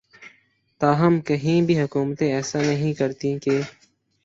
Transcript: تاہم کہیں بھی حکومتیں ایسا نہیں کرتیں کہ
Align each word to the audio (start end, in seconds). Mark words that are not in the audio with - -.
تاہم 0.81 1.19
کہیں 1.27 1.61
بھی 1.61 1.79
حکومتیں 1.81 2.31
ایسا 2.33 2.59
نہیں 2.61 2.93
کرتیں 2.93 3.37
کہ 3.39 3.61